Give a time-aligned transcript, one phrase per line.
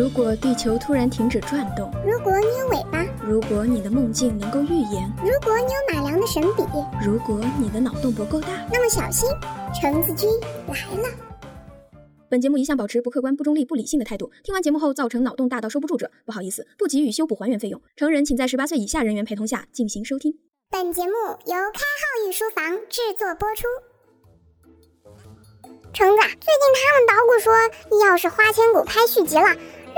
[0.00, 6.62] 如果地球突然停止转动，如果你有尾巴，如果你的梦境能够预言，如果你有马良的神笔，
[7.04, 9.28] 如果你的脑洞不够大，那么小心，
[9.78, 10.26] 橙子君
[10.68, 11.08] 来了。
[12.30, 14.32] 本节目一向保持不客观、不中立、不理性的态度。
[14.42, 17.78] 听完节目后造成脑洞大到收不住者，不好意思，不给予修补还原费用。
[17.94, 20.32] 成人请在十八岁以下人员陪同下进行收听。
[20.70, 21.12] 本节目
[21.44, 23.66] 由开号御书房制作播出。
[25.92, 27.52] 橙子，最近他们捣鼓说，
[28.08, 29.54] 要是花千骨拍续集了。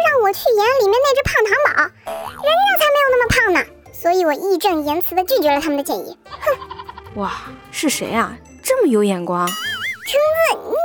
[0.06, 6.16] 让我去演里面那只胖糖宝，人家才没有那么胖呢，所以我义正言辞地拒绝了他们的建议。
[6.28, 7.20] 哼！
[7.20, 7.32] 哇，
[7.70, 8.36] 是谁啊？
[8.62, 9.46] 这么有眼光？
[9.46, 10.76] 橙子，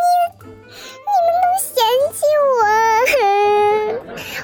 [0.44, 2.58] 你你们都嫌弃我。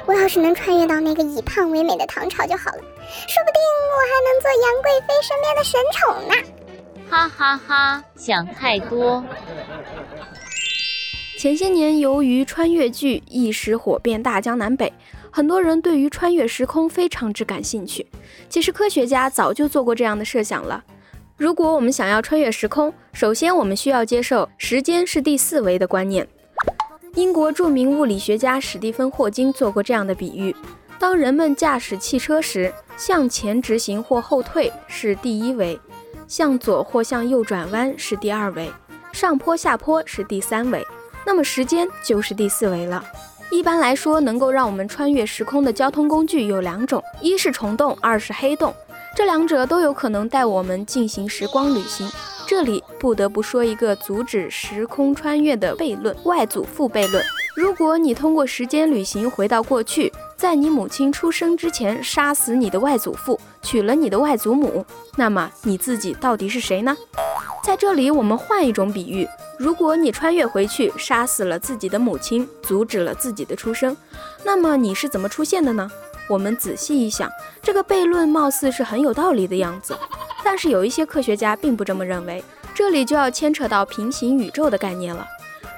[0.05, 6.34] 我要是能穿越到那个以胖为美的唐朝就好了，说不定我还能做杨贵妃身边的神宠呢。
[7.10, 9.24] 哈哈哈，想太多。
[11.43, 14.93] 前些年，由于穿越剧一时火遍大江南北，
[15.29, 18.07] 很多人对于穿越时空非常之感兴趣。
[18.48, 20.81] 其实科学家早就做过这样的设想了。
[21.35, 26.26] 如果我们想要穿越时空，首先我们需要接受时间是第四维的观念。
[27.15, 30.55] 英国著名物理学家史蒂芬·霍金做过这样的比喻：
[30.98, 35.77] 当人们驾驶汽车时，向前直行或后退是第一维，
[36.25, 38.71] 向左或向右转弯是第二维，
[39.12, 40.81] 上坡下坡是第三维。
[41.26, 43.04] 那么时间就是第四维了。
[43.52, 48.74] 一般来说，能够让我们穿越时空的交通工具有两种，一是虫洞，二是黑洞。
[49.15, 52.10] 这两者都有可能带我们进行时光旅行。
[52.48, 57.24] 这里不得不说一个阻止时空穿越的悖论——外祖父悖论。
[57.55, 64.85] 如果你通过时间旅行回到过去，在你母亲出生之前杀死你的外祖父，娶了你的外祖母，
[65.16, 66.95] 那么你自己到底是谁呢？
[67.63, 69.28] 在这里，我们换一种比喻。
[69.57, 73.95] 如果你穿越回去，杀死了自己的母亲，阻止了自己的出生，
[74.44, 75.89] 那么你是怎么出现的呢？
[76.28, 77.29] 我们仔细一想，
[77.61, 79.97] 这个悖论貌似是很有道理的样子。
[80.44, 85.25] 但是有一些科学家并不这么认为，这里就要牵扯到平行宇宙的概念了。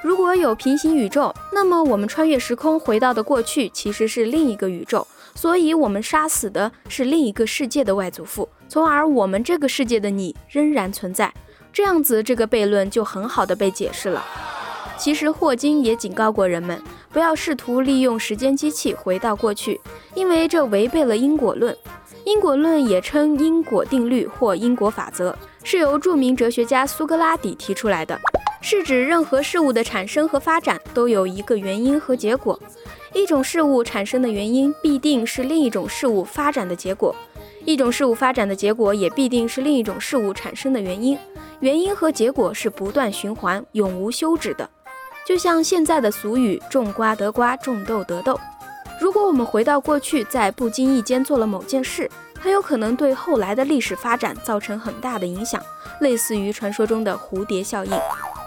[0.01, 11.31] 如果有平行宇宙，那么我们穿越时空回到的过去其实是另一个宇宙，所以我们杀死的是另一个世界的外祖父，从而我们这个世界的你仍然存在。
[11.72, 14.25] 这样子，这个悖论就很好的被解释了。
[14.97, 16.81] 其实霍金也警告过人们，
[17.12, 19.79] 不要试图利用时间机器回到过去，
[20.13, 21.75] 因为这违背了因果论。
[22.24, 28.18] 因果论也称因果定律或因果法则，是由著名哲学家苏格拉底提出来的，
[28.68, 32.59] 是指任何事物的产生和发展都有一个原因和结果，
[33.14, 37.16] 一种事物产生的原因必定是另一种事物发展的结果，
[37.64, 41.16] 一种事物发展的结果也必定是另一种事物产生的原因。
[41.59, 44.68] 原因和结果是不断循环、永无休止的，
[45.28, 48.40] 就像现在的俗语“种瓜得瓜，种豆得豆”。
[49.00, 52.09] 如果我们回到过去，在不经意间做了某件事，
[52.40, 55.62] 很有可能对后来的历史发展造成很大的影响，
[56.02, 57.92] 类似于传说中的蝴蝶效应。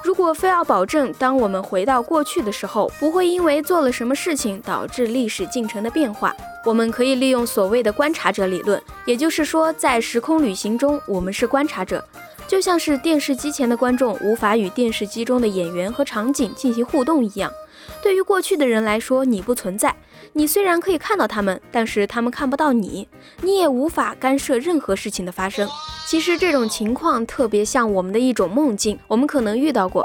[0.04, 12.02] 如果非要保证当我们回到过去的时候，不会因为做了什么事情导致历史进程的变化，我们可以利用所谓的观察者理论，也就是说，在时空旅行中，我们是观察者。
[12.46, 17.52] 就像是电视机前的观众无法与电视机中的演员和场景进行互动一样，
[18.02, 19.94] 对于过去的人来说，你不存在。
[20.32, 23.06] 你虽然可以看到他们，但是他们看不到你，
[23.42, 25.68] 你也无法干涉任何事情的发生。
[26.08, 30.02] 其实这种情况特别像我们的一种梦境，我们可能遇到过，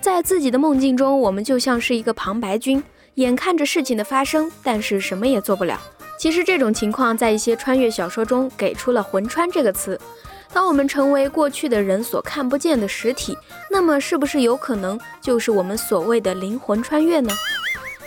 [0.00, 2.82] 在自己的梦境中，我们就像是一个旁白君，
[3.16, 5.78] 眼看着事情的发生，但是什么也做不了。
[6.18, 10.00] 其实这种情况在一些穿越小说中给出了“魂穿”这个词。
[10.50, 13.36] 当我们成为过去的人所看不见的实体，
[13.70, 17.30] 那么是不是有可能就是我们所谓的灵魂穿越呢？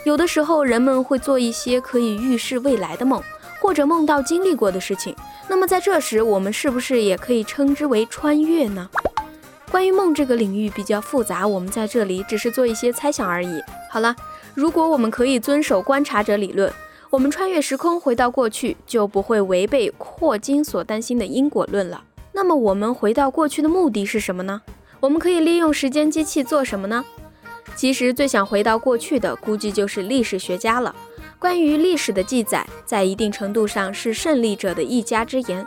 [0.06, 3.22] 有的时候人们会做一些可以预示未来的梦，
[3.62, 5.16] 或者梦到经历过的事情。
[5.47, 8.90] 那么在这时，我们是不是也可以称之为穿越呢？
[9.69, 13.62] 关于梦这个领域比较复杂，我们在这里只是做一些猜想而已。
[13.92, 14.15] 好了，
[14.54, 16.71] 如果我们可以遵守观察者理论，
[17.09, 22.04] 我们穿越时空回到过去，就不会违背霍金所担心的因果论了。
[22.33, 24.62] 那么我们回到过去的目的是什么呢？
[25.00, 27.04] 我们可以利用时间机器做什么呢？
[27.75, 30.95] 其实最想回到过去的，估计就是历史学家了。
[31.39, 35.66] 关于历史的记载，在一定程度上是胜利者的一家之言。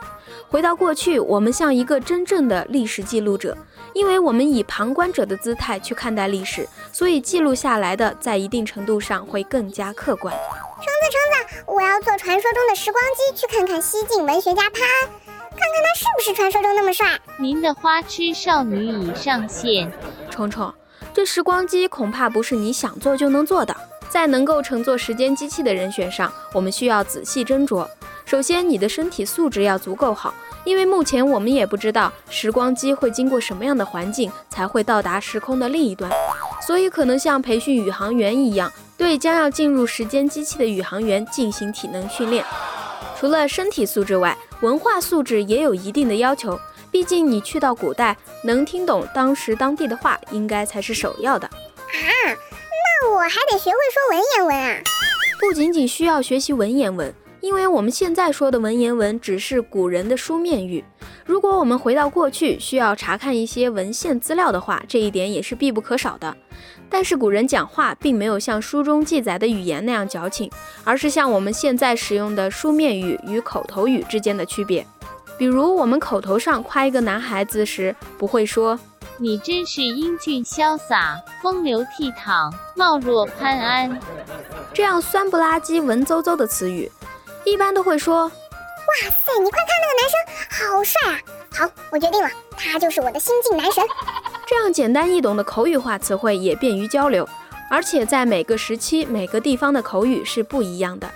[0.49, 3.57] 回到过去，我们像一个真正的历史记录者，
[3.93, 10.35] 因为我们以旁观者的姿态去看待历史，所以记录下来的在一定程度上会更加客观。
[10.35, 15.09] 橙子，橙子，我要坐传说中的时光机去看看西晋文学家潘安。
[15.51, 17.19] 看看他是不是传说中那么帅？
[17.37, 19.89] 您的花痴少女已上线。
[20.29, 20.73] 虫虫，
[21.13, 23.73] 这时光机恐怕不是你想做就能做的。
[24.11, 27.87] 在能够乘坐时间机器的人选上，我们需要仔细斟酌。
[28.25, 30.33] 首先，你的身体素质要足够好，
[30.65, 36.11] 因为目前我们也不知道时光机会经过什么样的环境才会到达时空的另一端，
[36.67, 42.43] 所以可能像培训宇航员一样，对将要进入时间机器的宇航员进行体能训练。
[43.17, 46.59] 除了身体素质外，文化素质也有一定的要求。
[46.91, 51.49] 毕竟你去到古代，能听懂当时当地的话，应该才是首要的。
[53.09, 54.81] 我还得学会说文言文啊！
[55.39, 60.83] 不仅仅需要学习文言文，因为我们现在说的文言文只是古人的书面语。
[61.25, 66.35] 如果我们回到过去，需要查看一些文献资料的话，这一点也是必不可少的。
[66.89, 70.51] 但是古人讲话并没有像书中记载的语言那样矫情，
[70.83, 74.85] 而是像我们现在使用的书面语与口头语之间的区别。
[75.37, 78.79] 比如，我们口头上夸一个男孩子时，不会说
[79.21, 83.99] “你真是英俊潇洒、风流倜傥、貌若潘安”
[84.73, 86.91] 这样酸不拉几、文绉绉的词语，
[87.45, 88.31] 一般都会说：“哇
[89.11, 91.19] 塞，你快看那个男生，好帅啊！”
[91.53, 92.27] 好，我决定了，
[92.57, 93.83] 他就是我的新晋男神。
[94.47, 97.29] 这样简单易懂的口语化词汇也便于交流，
[97.69, 101.07] 而且在每个时期、每个地方的口语是不一样的，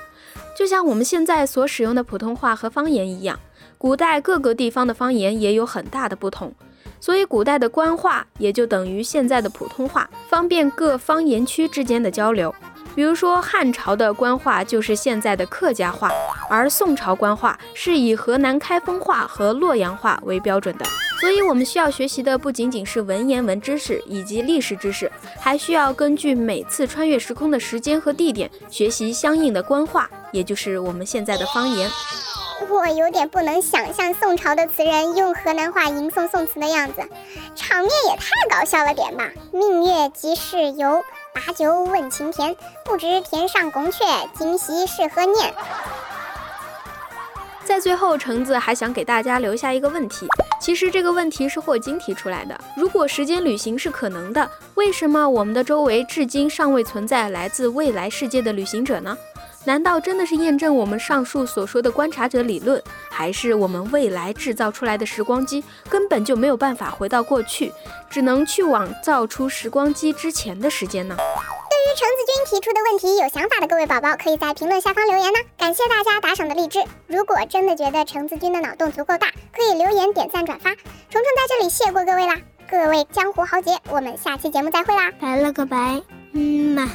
[0.56, 3.40] 就像我们现在所使用的普通话和方言一样。
[3.80, 6.54] 古代各个地方的方言也有很大的不同，
[7.06, 12.52] 所以古代的官话也就等于现在的普通话，方便各方言区之间的交流。
[12.96, 16.10] 比如说汉朝的官话就是现在的客家话，
[16.50, 20.86] 而宋朝官话是以河南开封话和洛阳话为标准的。
[21.22, 31.88] 所以，我们需要学习的不仅仅是文言文知识以及历史知识，还需要根据每次穿越时空的时间和地点，学习相应的官话，也就是我们现在的方言。
[32.70, 37.02] 我有点不能想象宋朝的词人用河南话吟诵宋词的样子，
[37.56, 39.30] 场面也太搞笑了点吧！
[39.52, 41.04] 明月几时有？
[41.34, 45.54] 把酒问青天，不知天上宫阙，今夕是何年？
[47.64, 50.28] 在最后，橙子还想给大家留下一个问题，
[50.62, 59.18] 其实这个问题是霍金提出来的：如果时间旅行是可能的，为什么我们的周围至今尚未存在来自未来世界的旅行者呢？
[59.66, 67.72] 难道真的是验证我们上述所说的观察者理论，还是我们未来制造出来的时光机根本就没有办法回到过去，
[68.10, 71.16] 只能去往造出时光机之前的时间呢？
[71.18, 75.40] 对于橙子君提出的问题，有想法的各位宝宝可以在评论下方留言呢。
[75.58, 76.84] 感谢大家打赏的荔枝。
[77.08, 80.70] 如果真的觉得橙子君的脑洞足够大，可以留言、点赞、转发。
[80.74, 80.80] 虫
[81.12, 82.36] 虫在这里谢过各位啦，
[82.70, 86.02] 各位江湖豪杰，我们下期节目再会啦，拜了个拜，
[86.34, 86.90] 嗯嘛。